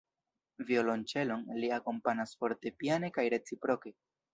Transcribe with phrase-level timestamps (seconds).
[0.69, 3.99] Violonĉelon; li akompanas fortepiane kaj reciproke.